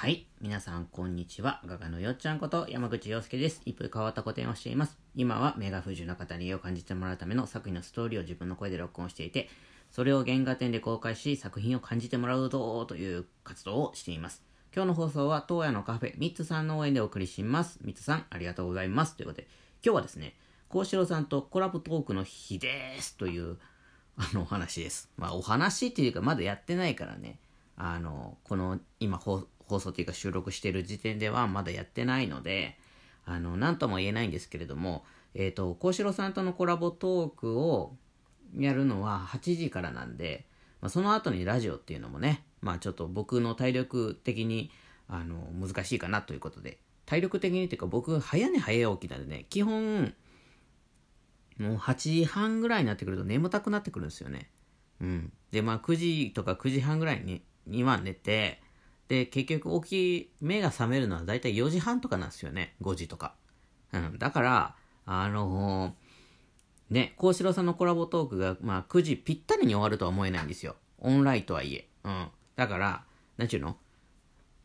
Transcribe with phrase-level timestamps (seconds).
[0.00, 0.28] はい。
[0.40, 1.60] 皆さん、こんにちは。
[1.66, 3.62] 画家のよっちゃんこと山口洋介です。
[3.64, 4.96] 一風変わった個展をしています。
[5.16, 9.48] 今は目が不自由な方に絵を感じてもらうための作品のストーリーを自分の声で録音していて、
[9.90, 14.44] それを原画展で公開し、作品を感じてもらうぞという活動をしています。
[14.72, 17.80] 今日の放送は、東野のカフェ、ミッツさんの応援でお送りします。
[17.82, 19.16] ミッツさん、ありがとうございます。
[19.16, 19.48] ということで、
[19.84, 20.36] 今日はですね、
[20.68, 23.16] 幸四郎さんとコラボトークの日です。
[23.16, 23.56] という、
[24.16, 25.10] あの、お話です。
[25.16, 27.40] まあ、お話っていうか、まだやってないからね、
[27.76, 32.78] あの、この、今放、放送というか収録してる時点ではまだやってないので、
[33.24, 35.04] あの、なんとも言えないんですけれども、
[35.34, 37.94] えっ、と、幸四郎さんとのコラボトークを
[38.56, 40.46] やるのは8時からなんで、
[40.80, 44.70] まあ、その後にラジオっていうのもね、まあちょっと僕の体力的に、
[45.08, 50.14] あの、難しいかなということで、体力的にっていうか僕、早寝早起きなんでね、基本、
[51.58, 54.50] もう8時半ぐらいになってくると眠たくなってくるんですよね。
[55.00, 55.32] うん。
[55.50, 58.62] で、まあ9時とか9時半ぐらいにには寝て、
[59.08, 62.74] で、結局起き、目が覚めるのはだいたい4時半とかなんですよね。
[62.82, 63.34] 5時とか。
[63.92, 64.18] うん。
[64.18, 70.76] だから、あのーね、幸四郎さんのコラボトークが、まあ9時ぴったりに終わるとは思えないんですよ。
[70.98, 71.88] オンラインとはいえ。
[72.04, 72.28] うん。
[72.56, 73.04] だから、
[73.36, 73.76] なんちゅうの？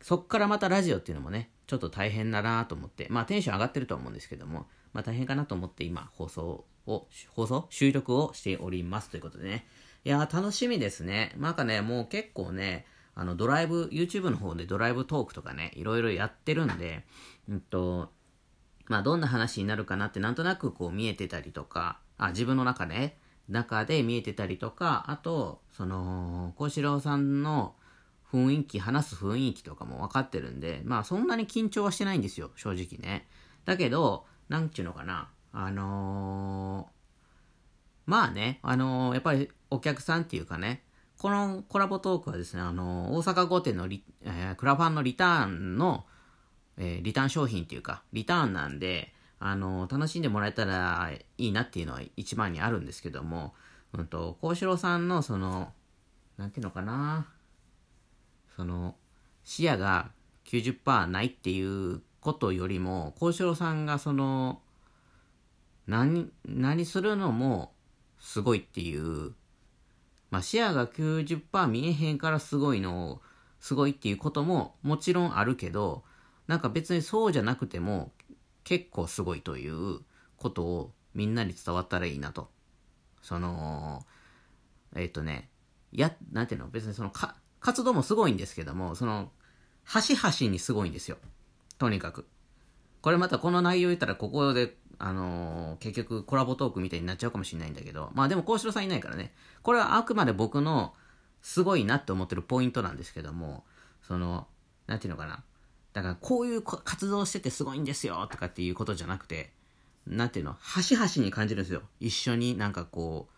[0.00, 7.66] そっからまたラジオっていうのもね、ちょっと大変だなと思って、まあテンション上がってると思うんですけども、まあ大変かなと思って今放送を、放送？
[7.70, 9.66] 収録をしておりますということでね。
[10.04, 11.34] いやー楽しみですね。
[11.36, 17.04] なんかね、もう結構ね、あのドライブ、YouTube の方でドライブトークとかね、いろいろやってるんで、
[17.48, 18.12] うんと、
[18.88, 27.74] まあどんな話になるかなってなんとなくこう見えてたりとか、あ、自分の中ね、中で見えてたりとか、あと、その、幸四郎さんの
[28.30, 33.26] 雰囲気、話す雰囲気とかも分かってるんで、まあそんなに緊張はしてないんですよ、正直ね。
[33.64, 36.96] だけど、なんちゅうのかな、あのー
[38.04, 40.82] まあね、あのーやっぱりお客さんっていうかね、
[41.18, 46.04] このコラボトークはですね、あの大阪御殿のリ、えークラファンのリターンの、
[46.76, 53.54] えーリターン商品っていうか、リターンなんで、あの楽しんでもらえたらいいなっていうのは一番にあるんですけども、
[53.92, 55.72] うんと、幸四郎さんのその、
[56.36, 57.28] なんていうのかな、
[58.54, 58.94] その、
[59.44, 60.10] 視野が
[60.44, 61.60] 90%ないってい
[61.94, 64.60] うことよりも、幸四郎さんがその、
[65.86, 67.72] 何、何するのも
[68.18, 69.32] すごいっていう、
[70.30, 73.20] まあ視野が90%見えへんからすごいの、
[73.60, 76.04] すごいっていうことももちろんあるけど、
[76.46, 78.12] なんか別にそうじゃなくても
[78.64, 80.00] 結構すごいという
[80.36, 82.50] ことをみんなに伝わったらいいなと。
[83.22, 84.06] その、
[84.94, 85.50] えっ、とね、
[85.92, 86.68] や、なんていうの？
[86.68, 89.30] 別にそのか、活動もすごいんですけども、その、
[89.82, 91.16] 端々にすごいんですよ。
[91.78, 92.26] とにかく。
[93.00, 99.32] これまたこの内容言ったらここで、あのー結局コラボトークみたいになっちゃうかもしれないんだけど、まあでも幸四郎さんいないからね。
[99.62, 100.94] これはあくまで僕の
[101.42, 103.64] すごいなって思ってるポイントなんですけども、
[104.02, 104.46] その、
[104.86, 105.44] なんていうのかな。
[105.92, 109.52] だからこういう活動しててすごいんですよとかっていうことじゃなくて、
[110.06, 111.82] なんていうの、端々に感じるんですよ。
[112.00, 113.28] 一緒になんかこ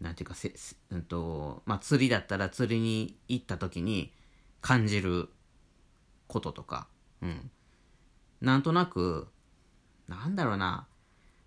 [0.00, 0.52] う、なんていうか、せ
[0.90, 4.12] うんと、まあ釣りだったら釣りに行った時に
[4.60, 5.28] 感じる
[6.26, 6.88] こととか、
[7.22, 7.50] うん。
[8.40, 9.28] なんとなく、
[10.10, 10.88] なんだろうな、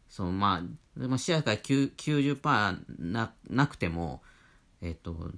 [0.08, 4.22] そう、まあ、でも視野が90%ななくても、
[4.82, 5.32] えっと、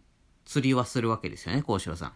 [0.46, 2.14] 釣りはするわけですよね、幸四郎さん。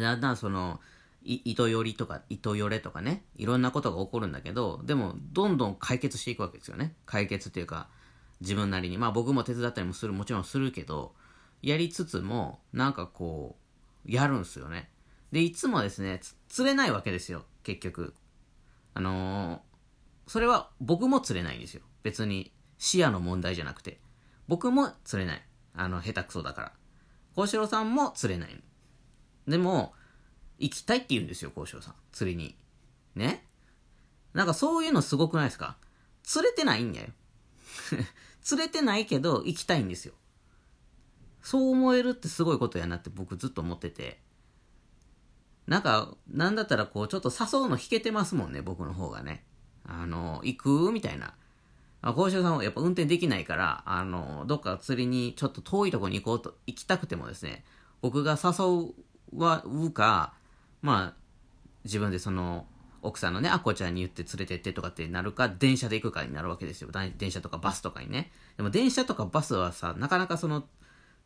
[0.00, 0.80] だんだんその、
[1.22, 6.94] 糸よりとか、糸よれとかね、いろんなことが起こるんだけど、でも、どんどん解決していくわけですよね。
[7.04, 7.88] 解決っていうか、
[8.40, 8.96] 自分なりに。
[8.96, 11.14] まあ僕も手伝ったりもする、もちろんするけど、
[11.60, 13.58] やりつつも、なんかこ
[14.06, 14.90] う、やるんすよね。
[15.32, 18.14] で、いつもですね、釣れないわけですよ、結局。
[18.98, 19.68] あのー
[20.26, 21.80] それは僕も釣れないんですよ。
[22.02, 23.98] 別に視野の問題じゃなくて。
[24.46, 25.42] 僕も釣れない。
[25.72, 26.72] あの、下手くそだから。
[27.34, 28.62] 幸四郎さんも釣れない。
[29.46, 29.94] でも、
[30.58, 31.94] 行きたいって言うんですよ、幸四郎さん。
[32.12, 32.58] 釣りに。
[33.14, 33.42] ね？
[34.34, 35.78] なんかそういうのすごくないですか？
[36.24, 37.06] 釣れてないんだよ。
[38.42, 40.12] 釣れてないけど行きたいんですよ。
[41.40, 44.20] そう思えるってすごいことやなって僕ずっと思ってて。
[45.68, 49.44] なんか、なんだったらこう、ちょっと誘うの引けてますもんね、僕の方がね。
[49.84, 51.34] あの、行くみたいな。
[52.00, 57.64] あ、幸四さんはやっぱ運転できないから、あの、どっか釣りにちょっと遠いとこに行こうと、行きたくてもですね、
[58.00, 58.94] 僕が誘
[59.32, 60.32] うか、
[60.80, 61.14] まあ、
[61.84, 62.66] 自分でその、
[63.02, 66.90] 奥さんのね、アッコちゃんに言って連れてってとかってなるか、電車で行くかになるわけですよ。
[67.18, 68.32] 電車とかバスとかにね。
[68.56, 70.64] でも電車とかバスはさ、なかなかその、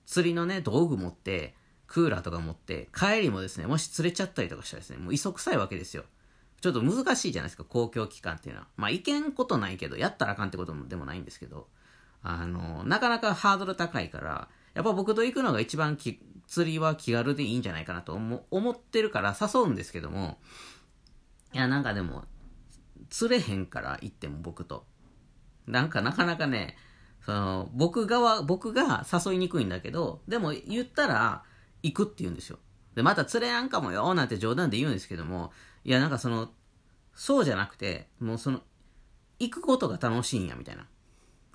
[0.05, 1.55] 釣りのね、道具持って、
[1.87, 6.05] クーラーとか持って、帰りもですね、もし釣れちゃったりとかしたらですね、もう磯臭いわけですよ。
[6.61, 8.69] ちょっと難しいじゃないですか、公共機関っていうのは。
[8.77, 11.69] まあ、いけんことないけど、やったらあかんってこともでもないんですけど、
[12.23, 20.39] あの、なかなかハードル高いから、やっぱ僕と行くのが一番き釣りは気軽でいいんじゃないかなと思思ってるから誘うんですけども、
[21.53, 22.25] いや、なんかでも、
[23.11, 24.87] 釣れへんから行っても僕と。
[25.67, 26.77] なんかなかなかね、
[27.25, 31.45] その、僕側、僕が誘いにくいんだけど、でも言ったら、
[31.83, 32.59] 行くって言うんですよ。
[32.95, 35.53] で、また釣れやんかもよ、なんて冗談で言うんですけども、
[35.85, 36.51] いや、なんかその、
[37.15, 38.61] そうじゃなくて、もうその、
[39.39, 40.87] 行くことが楽しいんや、みたいな。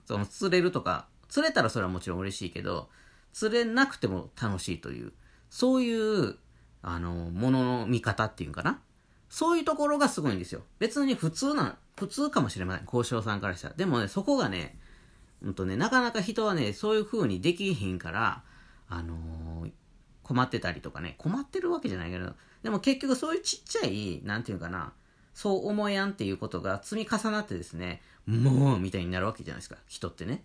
[0.06, 2.90] その、釣れるとか、釣れたらそれはもちろん嬉しいけど、
[3.34, 5.14] 釣れなくても楽しいという、
[5.50, 6.38] そういう、
[6.82, 8.82] あの、ものの見方っていうんかな。
[9.30, 10.62] そういうところがすごいんですよ。
[10.80, 12.86] 別に普通な、普通かもしれません。
[12.86, 13.76] 交渉さんからしたら。
[13.76, 14.80] でもね、そこがね、
[15.42, 18.44] うんとね、なかなか人はね、そういう風にできひんから、
[18.90, 19.18] あのー、
[20.28, 24.92] 困ってたりとかね、困ってるわけじゃないけど、でも結局そういうちっちゃい、なんていうかな、
[25.34, 30.44] そう思えやんっていうことが積み重なってですね、もうみたいになるわけじゃないですか、人ってね。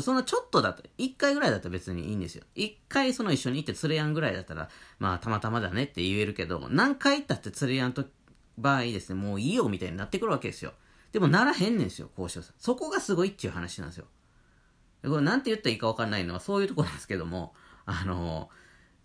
[0.00, 2.44] そのちょっとだと、一回ぐらいだったら別にいいんですよ。
[2.54, 8.06] 一回その一緒に行って釣れやんぐらいだったら、まあたまたまだねって言えるけど、何回行ったって釣れやんと
[8.56, 10.72] 場合ですね、もういいよみたいになってくるわけですよ。
[11.12, 12.54] でもならへんねんですよ、交渉さん。
[12.58, 14.06] そこがすごいっていう話なんですよ。
[15.02, 17.54] これなんて言ったらいいかわかんないのはそういうとこなんですけども、
[17.84, 18.48] あの、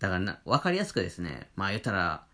[0.00, 2.24] だからな、わかりやすくですね、まあ言ったら、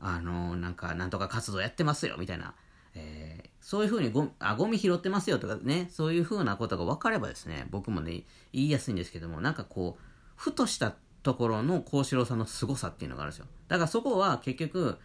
[0.00, 2.54] あの、なんか、なんとか活動やってますよ、みたいな。
[2.94, 10.02] えー、そういうふうにゴあゴミ拾ってますよとかね、そういうふうなことが分かればですね、僕もね、言いやすいんですけども、なんかこう、
[10.34, 13.46] ふとしたところの幸四郎さんの凄さっていうのがあるんですよ。
[13.68, 14.98] だからそこは結局、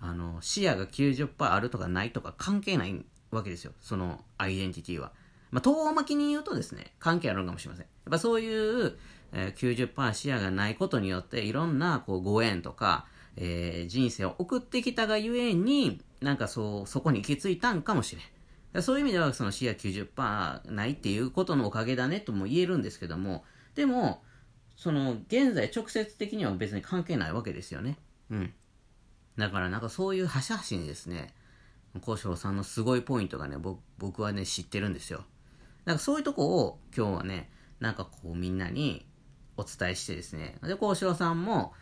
[0.00, 3.72] あの、視野が90%あるとかないとか関係ないわけですよ。
[3.80, 5.12] そのアイデンティティは。
[5.52, 7.86] まあ、遠巻きに言うとですね、関係あるのかもしれません。
[7.86, 8.98] やっぱそういう、
[9.32, 13.06] えー、90%視野がないことによって、いろんなこうご縁とか、
[13.36, 18.82] えー、人生を送ってきたがゆえに、なんかそう、そこに行き着いたんかもしれん。
[18.82, 23.44] そういう意味では、その視野90%ないっていうことのおかげだねとも言えるんですけども、
[23.74, 24.22] でも、
[24.76, 27.98] その、現在直接的には別に関係ないわけですよね。
[28.30, 28.52] うん。
[29.36, 31.34] だからなんかそういう端々にですね、
[32.00, 33.56] 小翔さんのすごいポイントがね、
[33.98, 35.24] 僕はね、知ってるんですよ。
[35.84, 37.50] だかそういうとこを今日はね、
[37.80, 39.04] なんかこうみんなに
[39.56, 41.74] お伝えしてですね、で、幸四郎さんも、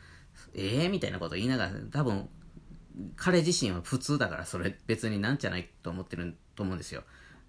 [0.55, 2.29] ええー、みたいなこと言いながら、多分、
[3.17, 7.03] 彼自身は普通だからそれ別になんじゃないと思ってると思うんですよ。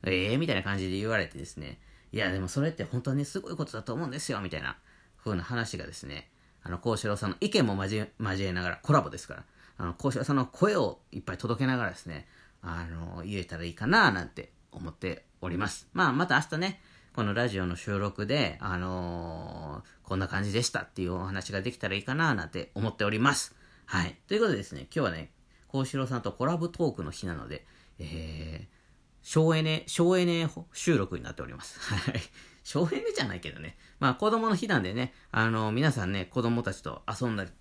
[0.03, 1.79] ええー、みたいな感じで言われてですね、
[2.11, 4.77] いやでもそれって本当にすごいことだと思うんですよ、みたいな
[5.23, 6.29] 風な話がですね、
[6.63, 9.45] あの、幸四郎さんの意見も交え交えながら、コラボですから、
[9.77, 12.27] あの、幸四郎さんの声をいっぱい届けながらですね、
[12.61, 15.87] あの、言えたらいいかななんて思っております。
[15.93, 16.81] まあ、また明日ね、
[17.13, 23.53] このラジオの収録で、あのー、こんな感じでしたっていうお話ができたらいいかななんて思っております。
[23.85, 24.15] はい。
[24.29, 25.31] ということでですね、今日はね、
[25.67, 27.65] 幸四郎さんとコラボトークの日なので、
[27.99, 28.75] えー、
[29.21, 31.81] 省エネ、省エネ収録になっております。
[31.93, 32.21] はい。
[32.63, 33.77] 省エネじゃないけどね。
[33.99, 37.51] まあ子供の日なんでね、あの、皆さんね、子供たちと遊んだり、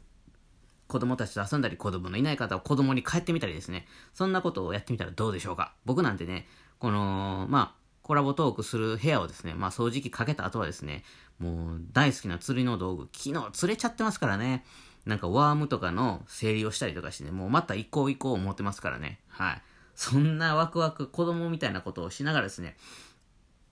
[0.86, 3.88] 子供たちと遊んだり、子供のいない方は子供に帰ってみたりですね。
[4.14, 5.74] そんなことをやってみたらどうでしょうか。
[5.84, 6.46] 僕なんてね、
[6.78, 7.79] この、まあ、
[8.10, 11.04] コラボトークする部屋をですね、まあ掃除機かけた後はですね、
[11.38, 14.64] もう大好きな釣りの道具、昨日釣れちゃってますからね、
[15.06, 19.62] なんかワームとかの整理をしたりとかしてね、もうまた行こう行こう思ってますからね、はい。
[19.94, 22.76] そんなワクワク、子供みたいなことをしながらですね、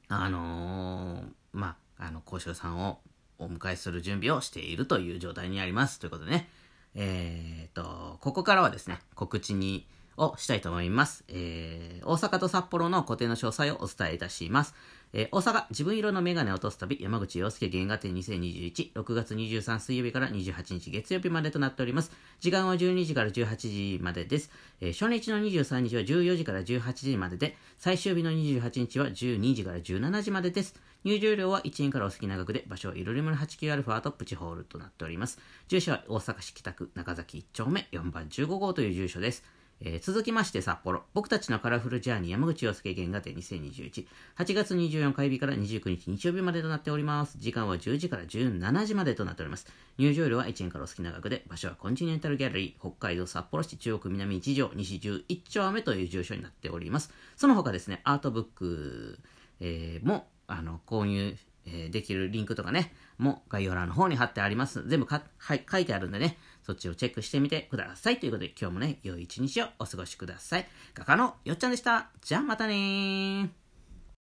[0.06, 3.00] あのー、まあ、あの、交渉さんを
[3.40, 5.98] お迎えする準備をしているという状態にあります。
[5.98, 6.48] ということでね、
[6.94, 11.24] えー、と、ここからはですね、告知にをしたいと思います。
[11.28, 14.74] えー、大阪と札幌の固定の詳細をお伝えいたします。
[15.12, 22.12] えー、大阪、自分色のメガネを落とす旅、山口洋介原画展2021、6月23水曜日から28日月曜日までとなっております。
[22.40, 24.50] 時間は12時から18時までです。
[24.80, 30.74] えー、初日の23日は14時から18時までで、最終日の28日は12時から17時までです。
[31.04, 35.38] 入場料は1円からお好きな額で、場所はイロリムの 89α とプチホールとなっております。
[35.68, 39.44] 住所は大阪市北区中崎1丁目4番15号という住所です。
[39.80, 41.04] えー、続きまして札幌。
[41.14, 44.06] 僕たちのカラフルジャーニー山口洋介原画展2021。
[44.36, 47.38] 8月24日火曜日から29日日曜日までとなっております。
[47.38, 49.66] 時間は10時から17時までとなっております。
[49.96, 57.12] 入場料は1円からお好きな額で、場所はコンチネンタルギャラリー、北海道札幌市中央区南1条西11丁目という住所になっております。
[57.36, 59.18] その他ですね、アートブック、
[59.60, 64.88] えー、も、あの、購入、えー、できるリンクとかね、も概要欄の方に貼ってあります。
[64.88, 66.36] 全部か、はい、書いてあるんでね、
[66.68, 68.20] そっちをチェックしてみてください。
[68.20, 70.68] ということで今日もね、良い一日をお過ごしください。
[70.92, 72.10] 画家のよっちゃんでした。
[72.20, 73.67] じゃあまたねー。